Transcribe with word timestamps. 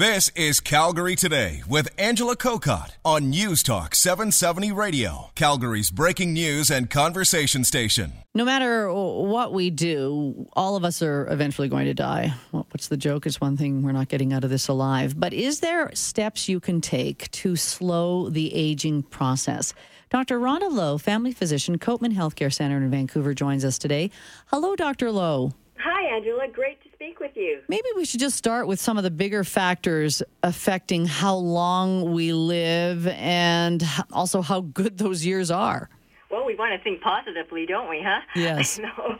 This 0.00 0.30
is 0.30 0.60
Calgary 0.60 1.14
Today 1.14 1.62
with 1.68 1.90
Angela 1.98 2.34
Kokott 2.34 2.92
on 3.04 3.28
News 3.28 3.62
Talk 3.62 3.94
770 3.94 4.72
Radio, 4.72 5.30
Calgary's 5.34 5.90
breaking 5.90 6.32
news 6.32 6.70
and 6.70 6.88
conversation 6.88 7.64
station. 7.64 8.14
No 8.34 8.46
matter 8.46 8.90
what 8.90 9.52
we 9.52 9.68
do, 9.68 10.48
all 10.54 10.76
of 10.76 10.86
us 10.86 11.02
are 11.02 11.30
eventually 11.30 11.68
going 11.68 11.84
to 11.84 11.92
die. 11.92 12.32
What's 12.50 12.88
the 12.88 12.96
joke? 12.96 13.26
It's 13.26 13.42
one 13.42 13.58
thing 13.58 13.82
we're 13.82 13.92
not 13.92 14.08
getting 14.08 14.32
out 14.32 14.42
of 14.42 14.48
this 14.48 14.68
alive. 14.68 15.20
But 15.20 15.34
is 15.34 15.60
there 15.60 15.90
steps 15.92 16.48
you 16.48 16.60
can 16.60 16.80
take 16.80 17.30
to 17.32 17.54
slow 17.54 18.30
the 18.30 18.54
aging 18.54 19.02
process? 19.02 19.74
Dr. 20.08 20.40
Rhonda 20.40 20.72
Low, 20.72 20.96
family 20.96 21.32
physician, 21.32 21.78
Copeman 21.78 22.14
Healthcare 22.14 22.50
Center 22.50 22.78
in 22.78 22.90
Vancouver, 22.90 23.34
joins 23.34 23.66
us 23.66 23.76
today. 23.76 24.10
Hello, 24.46 24.76
Dr. 24.76 25.10
Low. 25.10 25.52
Hi, 25.78 26.16
Angela. 26.16 26.48
Great 26.48 26.79
to 26.79 26.79
speak 26.79 26.79
with 27.20 27.36
you. 27.36 27.60
Maybe 27.68 27.86
we 27.94 28.04
should 28.04 28.20
just 28.20 28.36
start 28.36 28.66
with 28.66 28.80
some 28.80 28.96
of 28.96 29.04
the 29.04 29.10
bigger 29.10 29.44
factors 29.44 30.22
affecting 30.42 31.06
how 31.06 31.36
long 31.36 32.12
we 32.12 32.32
live 32.32 33.06
and 33.08 33.84
also 34.12 34.42
how 34.42 34.62
good 34.62 34.98
those 34.98 35.24
years 35.24 35.50
are. 35.50 35.88
Well, 36.30 36.46
we 36.46 36.54
want 36.54 36.72
to 36.72 36.82
think 36.82 37.00
positively, 37.00 37.66
don't 37.66 37.88
we, 37.88 38.02
huh? 38.04 38.20
Yes. 38.34 38.78
no. 38.78 39.18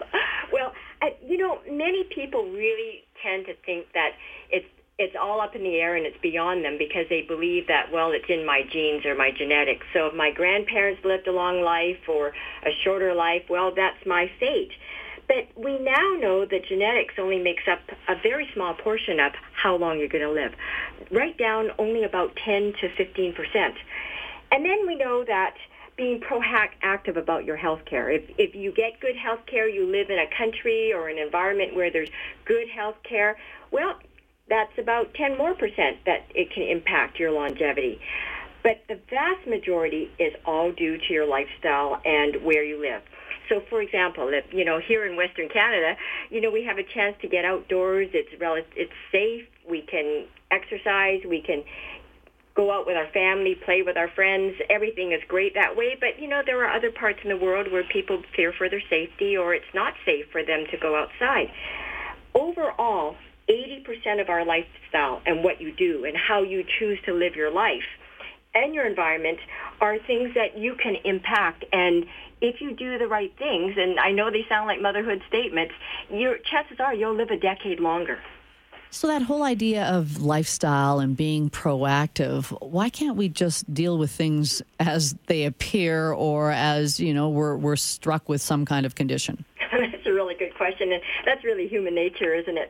Well, 0.53 0.73
you 1.25 1.37
know, 1.39 1.59
many 1.71 2.05
people 2.15 2.45
really 2.51 3.05
tend 3.23 3.47
to 3.47 3.55
think 3.67 3.87
that 3.95 4.13
it's 4.51 4.67
it's 4.99 5.17
all 5.19 5.41
up 5.41 5.57
in 5.57 5.63
the 5.63 5.77
air 5.77 5.97
and 5.97 6.05
it's 6.05 6.21
beyond 6.21 6.63
them 6.63 6.77
because 6.79 7.07
they 7.09 7.23
believe 7.23 7.67
that 7.69 7.91
well 7.91 8.11
it's 8.13 8.29
in 8.29 8.45
my 8.45 8.63
genes 8.71 9.07
or 9.07 9.15
my 9.15 9.31
genetics 9.31 9.87
so 9.95 10.07
if 10.07 10.15
my 10.15 10.31
grandparents 10.31 11.03
lived 11.05 11.27
a 11.27 11.33
long 11.33 11.63
life 11.63 12.07
or 12.07 12.29
a 12.67 12.71
shorter 12.85 13.15
life 13.15 13.43
well 13.49 13.73
that's 13.75 14.05
my 14.05 14.31
fate 14.39 14.73
but 15.31 15.47
we 15.57 15.79
now 15.79 16.17
know 16.19 16.45
that 16.45 16.67
genetics 16.67 17.15
only 17.17 17.39
makes 17.39 17.63
up 17.71 17.79
a 18.09 18.17
very 18.21 18.49
small 18.53 18.75
portion 18.75 19.21
of 19.21 19.33
how 19.55 19.77
long 19.77 20.01
you're 20.01 20.09
going 20.09 20.25
to 20.25 20.33
live, 20.33 20.53
right 21.13 21.39
down 21.39 21.71
only 21.79 22.03
about 22.03 22.35
10 22.45 22.75
to 22.81 22.89
15 22.97 23.35
percent. 23.35 23.77
And 24.51 24.65
then 24.65 24.89
we 24.89 24.97
know 24.97 25.23
that 25.25 25.55
being 25.97 26.19
proactive 26.21 27.17
about 27.17 27.45
your 27.45 27.55
health 27.55 27.85
care. 27.85 28.11
If, 28.11 28.25
if 28.39 28.57
you 28.57 28.73
get 28.73 28.99
good 28.99 29.15
health 29.15 29.47
care, 29.47 29.69
you 29.69 29.87
live 29.87 30.11
in 30.11 30.19
a 30.19 30.27
country 30.37 30.93
or 30.93 31.09
an 31.09 31.19
environment 31.19 31.77
where 31.77 31.93
there's 31.93 32.11
good 32.45 32.69
health 32.69 32.97
care, 33.09 33.39
well, 33.71 34.01
that's 34.49 34.77
about 34.79 35.15
10 35.15 35.39
more 35.39 35.55
percent 35.55 35.99
that 36.07 36.25
it 36.35 36.51
can 36.53 36.65
impact 36.65 37.21
your 37.21 37.31
longevity. 37.31 38.01
But 38.65 38.83
the 38.89 38.99
vast 39.09 39.47
majority 39.47 40.11
is 40.19 40.35
all 40.45 40.73
due 40.73 40.99
to 40.99 41.13
your 41.13 41.27
lifestyle 41.27 42.01
and 42.05 42.43
where 42.43 42.65
you 42.65 42.81
live. 42.81 43.03
So, 43.51 43.61
for 43.69 43.83
example, 43.83 44.31
if, 44.33 44.45
you 44.53 44.65
know, 44.65 44.79
here 44.79 45.05
in 45.05 45.17
Western 45.17 45.49
Canada, 45.49 45.97
you 46.31 46.41
know, 46.41 46.51
we 46.51 46.65
have 46.65 46.79
a 46.79 46.85
chance 46.85 47.17
to 47.21 47.29
get 47.29 47.45
outdoors. 47.45 48.09
It's 48.15 48.31
rel- 48.41 48.65
it's 48.77 48.93
safe. 49.11 49.45
We 49.69 49.83
can 49.83 50.27
exercise. 50.53 51.21
We 51.29 51.43
can 51.43 51.65
go 52.55 52.71
out 52.71 52.87
with 52.87 52.97
our 52.97 53.09
family, 53.09 53.57
play 53.65 53.83
with 53.83 53.97
our 53.97 54.09
friends. 54.09 54.55
Everything 54.71 55.13
is 55.13 55.21
great 55.27 55.55
that 55.55 55.77
way. 55.77 55.97
But, 55.99 56.23
you 56.23 56.29
know, 56.29 56.43
there 56.47 56.65
are 56.65 56.73
other 56.73 56.93
parts 56.93 57.19
in 57.25 57.29
the 57.29 57.37
world 57.37 57.71
where 57.73 57.83
people 57.83 58.23
fear 58.37 58.53
for 58.57 58.69
their 58.69 58.83
safety 58.89 59.37
or 59.37 59.53
it's 59.53 59.75
not 59.75 59.95
safe 60.07 60.27
for 60.31 60.45
them 60.45 60.65
to 60.71 60.79
go 60.79 60.95
outside. 60.95 61.51
Overall, 62.35 63.17
80% 63.49 64.21
of 64.21 64.29
our 64.29 64.45
lifestyle 64.45 65.23
and 65.27 65.43
what 65.43 65.61
you 65.61 65.73
do 65.73 66.05
and 66.05 66.17
how 66.17 66.43
you 66.43 66.65
choose 66.79 67.01
to 67.07 67.13
live 67.13 67.35
your 67.35 67.51
life 67.51 67.83
and 68.55 68.75
your 68.75 68.87
environment 68.87 69.39
are 69.81 69.99
things 69.99 70.35
that 70.35 70.59
you 70.59 70.75
can 70.75 70.97
impact. 71.05 71.65
And 71.73 72.07
if 72.41 72.61
you 72.61 72.75
do 72.75 72.99
the 72.99 73.07
right 73.07 73.33
things, 73.39 73.75
and 73.77 73.99
I 74.01 74.13
know 74.13 74.31
they 74.31 74.45
sound 74.49 74.67
like 74.67 74.81
motherhood 74.81 75.23
statements, 75.29 75.75
your 76.11 76.39
chances 76.39 76.79
are 76.81 76.95
you'll 76.95 77.15
live 77.15 77.31
a 77.31 77.39
decade 77.39 77.81
longer. 77.81 78.19
So 78.93 79.07
that 79.07 79.23
whole 79.23 79.45
idea 79.45 79.85
of 79.85 80.21
lifestyle 80.21 80.99
and 80.99 81.17
being 81.17 81.49
proactive, 81.49 82.47
why 82.61 82.89
can't 82.89 83.17
we 83.17 83.29
just 83.29 83.73
deal 83.73 83.99
with 83.99 84.11
things 84.11 84.63
as 84.81 85.15
they 85.27 85.45
appear 85.45 86.13
or 86.13 86.51
as, 86.51 86.99
you 86.99 87.15
know, 87.15 87.29
we're 87.29 87.57
we're 87.57 87.77
struck 87.77 88.29
with 88.29 88.43
some 88.43 88.65
kind 88.65 88.85
of 88.85 88.97
condition? 88.97 89.45
And 90.93 91.03
that's 91.25 91.45
really 91.45 91.67
human 91.69 91.95
nature, 91.95 92.35
isn't 92.35 92.59
it? 92.59 92.69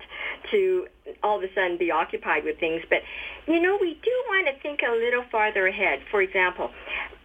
To 0.51 0.87
all 1.23 1.39
of 1.39 1.45
a 1.45 1.53
sudden 1.55 1.79
be 1.79 1.91
occupied 1.91 2.45
with 2.45 2.59
things. 2.59 2.83
But 2.89 3.01
you 3.47 3.61
know, 3.61 3.79
we 3.81 3.95
do 4.03 4.15
want 4.29 4.49
to 4.49 4.63
think 4.63 4.81
a 4.87 4.93
little 4.93 5.25
farther 5.31 5.67
ahead. 5.67 6.01
For 6.11 6.23
example, 6.23 6.71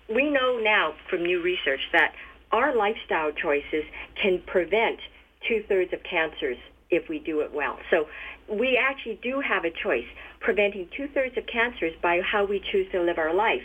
we 0.09 0.29
know 0.29 0.59
now 0.61 0.94
from 1.09 1.23
new 1.23 1.41
research 1.41 1.81
that 1.94 2.13
our 2.51 2.75
lifestyle 2.75 3.31
choices 3.31 3.83
can 4.22 4.41
prevent 4.45 5.00
two-thirds 5.47 5.94
of 5.94 6.00
cancers 6.09 6.57
if 6.89 7.09
we 7.09 7.19
do 7.19 7.41
it 7.41 7.51
well. 7.53 7.77
So 7.91 8.06
we 8.47 8.77
actually 8.77 9.19
do 9.23 9.41
have 9.41 9.66
a 9.66 9.72
choice, 9.83 10.06
preventing 10.39 10.88
two-thirds 10.95 11.38
of 11.38 11.45
cancers 11.51 11.94
by 12.01 12.22
how 12.22 12.45
we 12.45 12.62
choose 12.72 12.88
to 12.91 13.01
live 13.01 13.17
our 13.17 13.33
life. 13.33 13.63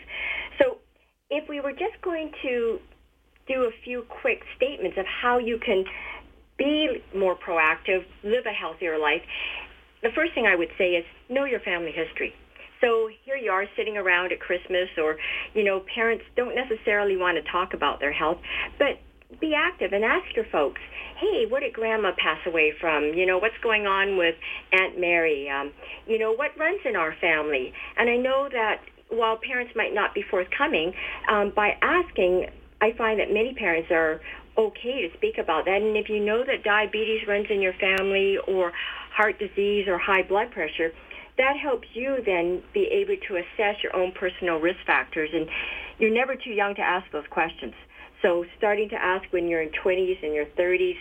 So 0.58 0.78
if 1.28 1.48
we 1.48 1.60
were 1.60 1.72
just 1.72 2.00
going 2.02 2.32
to 2.42 2.78
do 3.46 3.62
a 3.64 3.70
few 3.84 4.04
quick 4.22 4.40
statements 4.56 4.96
of 4.98 5.06
how 5.06 5.38
you 5.38 5.58
can 5.64 5.84
be 6.60 7.00
more 7.16 7.34
proactive, 7.34 8.04
live 8.22 8.44
a 8.44 8.52
healthier 8.52 8.98
life, 8.98 9.22
the 10.02 10.10
first 10.14 10.34
thing 10.34 10.44
I 10.46 10.54
would 10.54 10.68
say 10.76 10.92
is 10.92 11.04
know 11.30 11.44
your 11.44 11.60
family 11.60 11.92
history. 11.92 12.34
So 12.80 13.08
here 13.24 13.36
you 13.36 13.50
are 13.50 13.64
sitting 13.76 13.96
around 13.96 14.32
at 14.32 14.40
Christmas 14.40 14.88
or, 14.96 15.16
you 15.54 15.64
know, 15.64 15.82
parents 15.94 16.24
don't 16.36 16.54
necessarily 16.54 17.16
want 17.16 17.36
to 17.42 17.50
talk 17.50 17.72
about 17.74 18.00
their 18.00 18.12
health, 18.12 18.38
but 18.78 19.00
be 19.40 19.54
active 19.54 19.92
and 19.92 20.04
ask 20.04 20.24
your 20.34 20.46
folks, 20.50 20.80
hey, 21.20 21.44
what 21.48 21.60
did 21.60 21.72
grandma 21.72 22.12
pass 22.16 22.38
away 22.46 22.72
from? 22.80 23.12
You 23.14 23.26
know, 23.26 23.38
what's 23.38 23.58
going 23.62 23.86
on 23.86 24.16
with 24.16 24.34
Aunt 24.72 24.98
Mary? 24.98 25.48
Um, 25.48 25.72
you 26.06 26.18
know, 26.18 26.32
what 26.32 26.50
runs 26.58 26.80
in 26.84 26.96
our 26.96 27.14
family? 27.20 27.72
And 27.96 28.08
I 28.08 28.16
know 28.16 28.48
that 28.50 28.80
while 29.10 29.38
parents 29.38 29.72
might 29.76 29.94
not 29.94 30.14
be 30.14 30.24
forthcoming, 30.30 30.92
um, 31.30 31.52
by 31.54 31.72
asking, 31.82 32.46
I 32.80 32.92
find 32.96 33.20
that 33.20 33.28
many 33.28 33.54
parents 33.54 33.90
are 33.90 34.20
okay 34.60 35.08
to 35.08 35.16
speak 35.16 35.38
about 35.38 35.64
that. 35.64 35.80
And 35.80 35.96
if 35.96 36.08
you 36.08 36.20
know 36.20 36.44
that 36.44 36.62
diabetes 36.64 37.26
runs 37.26 37.46
in 37.50 37.62
your 37.62 37.74
family 37.74 38.36
or 38.46 38.72
heart 39.16 39.38
disease 39.38 39.86
or 39.88 39.98
high 39.98 40.22
blood 40.22 40.50
pressure, 40.50 40.92
that 41.38 41.56
helps 41.56 41.88
you 41.94 42.18
then 42.24 42.62
be 42.74 42.84
able 42.92 43.16
to 43.28 43.36
assess 43.36 43.82
your 43.82 43.96
own 43.96 44.12
personal 44.12 44.56
risk 44.60 44.78
factors. 44.86 45.30
And 45.32 45.48
you're 45.98 46.12
never 46.12 46.36
too 46.36 46.50
young 46.50 46.74
to 46.74 46.82
ask 46.82 47.10
those 47.12 47.26
questions. 47.30 47.74
So 48.22 48.44
starting 48.58 48.88
to 48.90 48.96
ask 48.96 49.24
when 49.32 49.48
you're 49.48 49.62
in 49.62 49.70
20s 49.84 50.22
and 50.22 50.34
your 50.34 50.46
30s. 50.58 50.96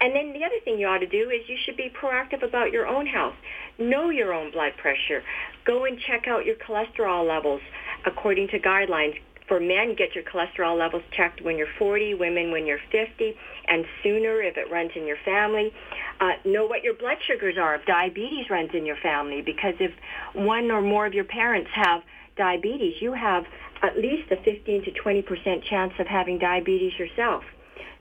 And 0.00 0.14
then 0.14 0.32
the 0.32 0.44
other 0.44 0.60
thing 0.64 0.78
you 0.78 0.86
ought 0.86 0.98
to 0.98 1.06
do 1.06 1.30
is 1.30 1.48
you 1.48 1.56
should 1.64 1.76
be 1.76 1.90
proactive 1.90 2.46
about 2.46 2.70
your 2.70 2.86
own 2.86 3.06
health. 3.06 3.34
Know 3.78 4.10
your 4.10 4.32
own 4.32 4.52
blood 4.52 4.72
pressure. 4.76 5.22
Go 5.66 5.84
and 5.86 5.98
check 6.06 6.28
out 6.28 6.44
your 6.44 6.56
cholesterol 6.56 7.26
levels 7.26 7.62
according 8.04 8.48
to 8.48 8.58
guidelines 8.60 9.14
for 9.48 9.60
men, 9.60 9.94
get 9.96 10.14
your 10.14 10.24
cholesterol 10.24 10.78
levels 10.78 11.02
checked 11.16 11.40
when 11.42 11.56
you're 11.56 11.72
40, 11.78 12.14
women 12.14 12.50
when 12.50 12.66
you're 12.66 12.80
50, 12.90 13.34
and 13.68 13.84
sooner 14.02 14.42
if 14.42 14.56
it 14.56 14.70
runs 14.70 14.90
in 14.96 15.06
your 15.06 15.18
family. 15.24 15.72
Uh, 16.20 16.32
know 16.44 16.66
what 16.66 16.82
your 16.82 16.94
blood 16.94 17.18
sugars 17.26 17.56
are 17.60 17.76
if 17.76 17.86
diabetes 17.86 18.50
runs 18.50 18.70
in 18.74 18.84
your 18.84 18.96
family, 19.02 19.42
because 19.42 19.74
if 19.78 19.92
one 20.34 20.70
or 20.70 20.82
more 20.82 21.06
of 21.06 21.14
your 21.14 21.24
parents 21.24 21.70
have 21.74 22.02
diabetes, 22.36 22.94
you 23.00 23.12
have 23.12 23.44
at 23.82 23.96
least 23.96 24.30
a 24.30 24.36
15 24.42 24.84
to 24.84 24.90
20 24.92 25.22
percent 25.22 25.64
chance 25.68 25.92
of 25.98 26.06
having 26.06 26.38
diabetes 26.38 26.92
yourself. 26.98 27.42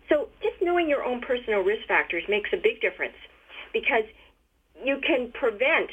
So 0.09 0.29
just 0.41 0.61
knowing 0.61 0.87
your 0.87 1.03
own 1.03 1.21
personal 1.21 1.59
risk 1.61 1.87
factors 1.87 2.23
makes 2.29 2.49
a 2.53 2.57
big 2.57 2.81
difference 2.81 3.17
because 3.73 4.03
you 4.83 4.99
can 5.05 5.31
prevent 5.31 5.89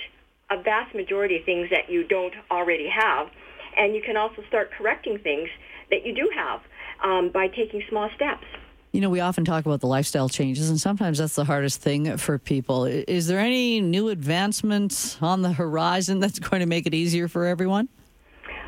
a 0.50 0.62
vast 0.62 0.94
majority 0.94 1.38
of 1.38 1.44
things 1.44 1.68
that 1.70 1.90
you 1.90 2.06
don't 2.06 2.34
already 2.50 2.88
have 2.88 3.28
and 3.76 3.94
you 3.94 4.02
can 4.02 4.16
also 4.16 4.42
start 4.48 4.70
correcting 4.76 5.18
things 5.18 5.48
that 5.90 6.06
you 6.06 6.14
do 6.14 6.30
have 6.34 6.60
um, 7.04 7.30
by 7.30 7.48
taking 7.48 7.82
small 7.88 8.08
steps. 8.14 8.44
You 8.92 9.00
know, 9.00 9.08
we 9.08 9.20
often 9.20 9.44
talk 9.44 9.64
about 9.64 9.80
the 9.80 9.86
lifestyle 9.86 10.28
changes, 10.28 10.68
and 10.68 10.78
sometimes 10.78 11.16
that's 11.16 11.34
the 11.34 11.44
hardest 11.44 11.80
thing 11.80 12.18
for 12.18 12.38
people. 12.38 12.84
Is 12.84 13.26
there 13.26 13.38
any 13.38 13.80
new 13.80 14.08
advancements 14.08 15.16
on 15.22 15.40
the 15.40 15.52
horizon 15.52 16.20
that's 16.20 16.38
going 16.38 16.60
to 16.60 16.66
make 16.66 16.86
it 16.86 16.92
easier 16.92 17.26
for 17.26 17.46
everyone? 17.46 17.88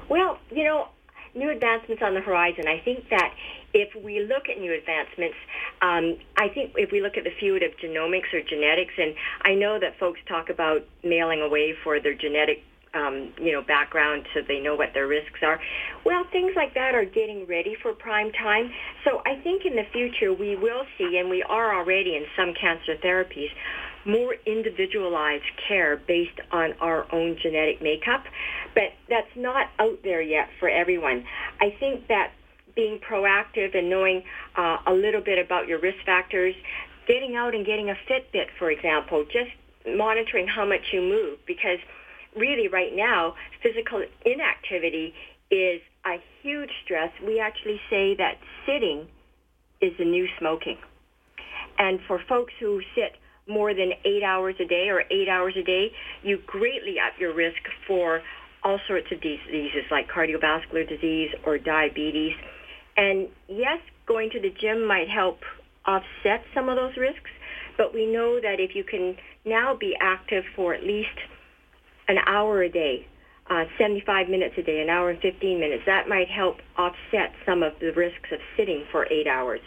Well, 0.09 0.39
you 0.51 0.65
know, 0.65 0.89
new 1.35 1.50
advancements 1.50 2.03
on 2.03 2.15
the 2.15 2.21
horizon. 2.21 2.67
I 2.67 2.81
think 2.81 3.09
that 3.11 3.35
if 3.75 3.95
we 4.03 4.21
look 4.21 4.49
at 4.49 4.59
new 4.59 4.73
advancements, 4.73 5.37
um, 5.83 6.17
I 6.37 6.49
think 6.49 6.73
if 6.77 6.91
we 6.91 7.03
look 7.03 7.17
at 7.17 7.25
the 7.25 7.35
field 7.39 7.62
of 7.62 7.73
genomics 7.77 8.33
or 8.33 8.41
genetics, 8.41 8.95
and 8.97 9.15
I 9.43 9.55
know 9.55 9.79
that 9.79 9.99
folks 9.99 10.21
talk 10.27 10.49
about 10.49 10.87
mailing 11.03 11.43
away 11.43 11.75
for 11.83 12.00
their 12.00 12.15
genetic 12.15 12.62
um, 12.94 13.32
you 13.38 13.52
know, 13.52 13.62
background 13.62 14.25
so 14.32 14.41
they 14.46 14.61
know 14.61 14.75
what 14.75 14.91
their 14.94 15.06
risks 15.06 15.41
are. 15.43 15.61
Well, 16.05 16.25
things 16.32 16.52
like 16.56 16.75
that 16.75 16.94
are 16.94 17.05
getting 17.05 17.46
ready 17.46 17.76
for 17.82 17.93
prime 17.93 18.32
time. 18.32 18.70
So 19.05 19.20
I 19.26 19.41
think 19.43 19.64
in 19.64 19.76
the 19.76 19.85
future 19.93 20.32
we 20.32 20.56
will 20.56 20.85
see, 20.99 21.19
and 21.19 21.29
we 21.29 21.43
are 21.43 21.75
already 21.75 22.17
in 22.17 22.25
some 22.37 22.55
cancer 22.55 22.96
therapies, 23.05 23.50
more 24.06 24.35
individualized 24.46 25.44
care 25.69 25.96
based 25.96 26.38
on 26.52 26.75
our 26.81 27.06
own 27.12 27.38
genetic 27.43 27.82
makeup. 27.82 28.25
But 28.75 28.93
that's 29.08 29.35
not 29.37 29.69
out 29.79 29.99
there 30.02 30.20
yet 30.20 30.49
for 30.61 30.69
everyone. 30.69 31.25
I 31.61 31.75
think 31.81 32.08
that 32.08 32.32
being 32.76 32.99
proactive 32.99 33.76
and 33.76 33.88
knowing 33.88 34.23
uh, 34.56 34.79
a 34.87 34.93
little 34.93 35.20
bit 35.20 35.44
about 35.44 35.69
your 35.69 35.81
risk 35.81 35.99
factors, 36.05 36.55
getting 37.06 37.37
out 37.37 37.55
and 37.55 37.64
getting 37.64 37.90
a 37.90 37.94
Fitbit, 38.11 38.47
for 38.58 38.70
example, 38.70 39.25
just 39.25 39.50
monitoring 39.97 40.49
how 40.49 40.64
much 40.64 40.81
you 40.93 41.00
move 41.00 41.38
because 41.47 41.79
really 42.37 42.69
right 42.69 42.93
now, 42.95 43.35
physical 43.63 44.03
inactivity 44.25 45.15
is 45.51 45.81
a 46.05 46.17
huge 46.43 46.71
stress. 46.85 47.11
We 47.25 47.41
actually 47.41 47.81
say 47.91 48.15
that 48.17 48.35
sitting 48.67 49.07
is 49.81 49.93
the 49.99 50.05
new 50.05 50.27
smoking. 50.39 50.79
And 51.79 51.99
for 52.07 52.21
folks 52.29 52.53
who 52.61 52.81
sit 52.95 53.17
more 53.47 53.75
than 53.75 53.93
eight 54.05 54.23
hours 54.23 54.55
a 54.61 54.65
day 54.65 54.89
or 54.89 55.03
eight 55.11 55.29
hours 55.29 55.55
a 55.59 55.63
day, 55.63 55.93
you 56.23 56.39
greatly 56.47 56.97
up 56.99 57.19
your 57.19 57.35
risk 57.35 57.61
for 57.87 58.23
all 58.63 58.79
sorts 58.89 59.07
of 59.13 59.21
diseases 59.21 59.85
like 59.91 60.09
cardiovascular 60.09 60.89
disease 60.89 61.31
or 61.45 61.59
diabetes. 61.59 62.33
And 62.97 63.29
yes, 63.49 63.79
going 64.07 64.31
to 64.31 64.41
the 64.41 64.51
gym 64.61 64.87
might 64.87 65.09
help 65.09 65.41
offset 65.87 66.45
some 66.55 66.69
of 66.69 66.77
those 66.77 66.97
risks, 66.97 67.31
but 67.77 67.93
we 67.93 68.07
know 68.07 68.41
that 68.41 68.61
if 68.61 68.75
you 68.75 68.85
can 68.85 69.17
now 69.45 69.77
be 69.79 69.95
active 70.01 70.45
for 70.57 70.73
at 70.73 70.83
least 70.83 71.19
an 72.09 72.19
hour 72.27 72.62
a 72.62 72.69
day, 72.69 73.06
uh, 73.51 73.65
75 73.79 74.29
minutes 74.29 74.55
a 74.59 74.62
day, 74.62 74.81
an 74.81 74.91
hour 74.91 75.11
and 75.11 75.21
15 75.21 75.61
minutes, 75.61 75.83
that 75.87 76.09
might 76.09 76.29
help 76.29 76.59
offset 76.77 77.33
some 77.47 77.62
of 77.62 77.73
the 77.81 77.93
risks 77.93 78.31
of 78.33 78.41
sitting 78.56 78.85
for 78.91 79.06
eight 79.11 79.27
hours. 79.27 79.61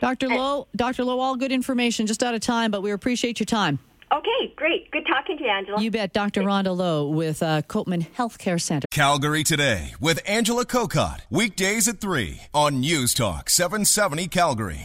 Dr. 0.00 0.28
Low, 0.28 0.66
Dr. 0.74 1.04
Low, 1.04 1.20
all 1.20 1.36
good 1.36 1.52
information, 1.52 2.06
just 2.06 2.22
out 2.22 2.34
of 2.34 2.40
time, 2.40 2.70
but 2.70 2.82
we 2.82 2.90
appreciate 2.90 3.38
your 3.38 3.46
time. 3.46 3.78
Okay, 4.12 4.52
great. 4.56 4.90
Good 4.90 5.06
talking 5.06 5.38
to 5.38 5.44
you, 5.44 5.48
Angela. 5.48 5.80
You 5.80 5.90
bet. 5.90 6.12
Dr. 6.12 6.42
Rhonda 6.42 6.76
Low 6.76 7.08
with 7.08 7.42
uh, 7.42 7.62
Copeman 7.62 8.06
Healthcare 8.12 8.60
Center. 8.60 8.86
Calgary 8.90 9.42
Today 9.42 9.94
with 10.00 10.20
Angela 10.26 10.66
Kokott. 10.66 11.20
Weekdays 11.30 11.88
at 11.88 12.00
3 12.00 12.42
on 12.52 12.80
News 12.80 13.14
Talk 13.14 13.48
770 13.48 14.28
Calgary. 14.28 14.80